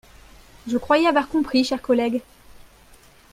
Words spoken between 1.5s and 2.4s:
chers collègues